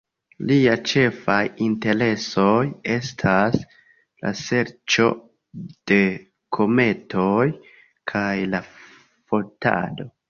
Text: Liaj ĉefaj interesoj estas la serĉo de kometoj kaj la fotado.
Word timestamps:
Liaj 0.51 0.75
ĉefaj 0.91 1.41
interesoj 1.65 2.63
estas 2.95 3.57
la 4.25 4.31
serĉo 4.41 5.05
de 5.93 6.01
kometoj 6.59 7.47
kaj 8.15 8.29
la 8.55 8.63
fotado. 8.73 10.15